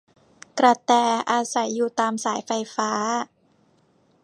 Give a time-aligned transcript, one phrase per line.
[0.59, 0.91] กระแต
[1.31, 2.91] อาศัยอยู่ตามสายไฟฟ้า